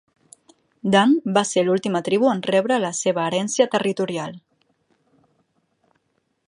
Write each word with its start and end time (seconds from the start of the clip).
Dan 0.95 1.11
va 1.35 1.43
ser 1.49 1.63
l"última 1.65 2.01
tribu 2.07 2.31
en 2.31 2.41
rebre 2.49 2.79
la 2.85 2.91
seva 3.01 3.25
herència 3.27 3.69
territorial. 3.77 4.35